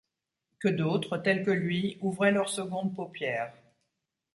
Que 0.59 0.67
d’autres, 0.67 1.19
tels 1.19 1.45
que 1.45 1.51
lui, 1.51 1.99
ouvraient 2.01 2.31
leurs 2.31 2.49
secondes 2.49 2.95
paupières. 2.95 3.53